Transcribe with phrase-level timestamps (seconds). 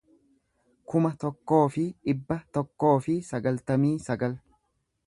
[0.93, 4.37] kuma tokkoo fi dhibba tokkoo fi sagaltamii sagal